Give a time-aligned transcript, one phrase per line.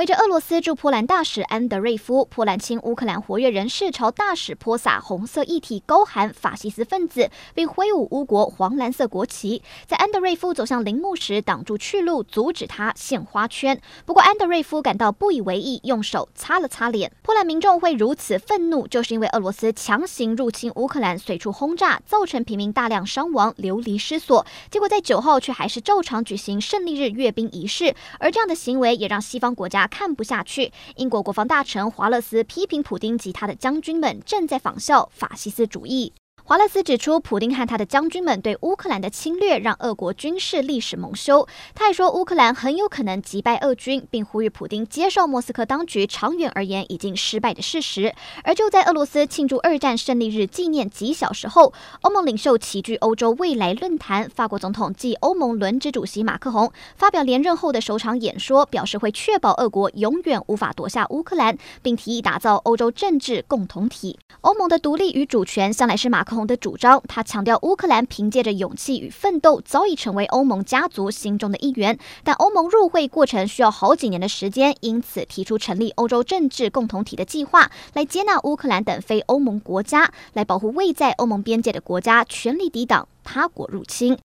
[0.00, 9.62] 围着俄罗斯驻波兰大使安德瑞夫，波兰亲乌克兰活跃人士朝大使泼洒红色液体，高喊“法西斯分子”，并挥舞乌国黄蓝色国旗。
[9.86, 13.78] 在安德瑞夫走向陵墓时，挡住去路，阻止他献花圈。
[14.06, 17.12] 不过，安德瑞夫感到不以为意，用手擦了擦脸。
[17.20, 24.46] 波兰民众会如此愤怒，就是因为俄罗斯强行入侵乌克兰，随处轰炸，造成平民大量伤亡，流离失所。
[24.70, 29.89] 结果在九号却还是照常举行胜利日阅兵仪式，而这样的行为也让西方国家。
[29.90, 36.12] 看不下去，英国国防大臣华勒斯批评普丁及他的将军们正在仿效法西斯主义。
[36.50, 41.46] 华勒斯指出，普丁和他的将军们对乌克兰的侵略让俄国军事历史蒙羞。
[41.76, 48.12] 他还说，乌克兰很有可能击败俄军，并呼吁普丁接受莫斯科当局长远而言已经失败的事实。
[48.42, 64.18] 而就在俄罗斯庆祝二战胜利日纪念几小时后，欧盟领袖齐聚欧洲未来论坛，法国总统继欧盟轮值主席马克宏发表连任后的首场演说，表示会确保俄国永远无法夺下乌克兰，并提议打造欧洲政治共同体。
[64.40, 71.98] 欧盟的独立与主权向来是马克的主张，他强调乌克兰凭借着勇气与奋斗，早已成为欧盟家族心中的一员。
[72.24, 84.16] 但欧盟入会过程需要好几年的时间，因此提出成立欧洲政治共同体的计划，来接纳乌克兰等非欧盟国家，来保护未在欧盟边界的国家，全力抵挡他国入侵。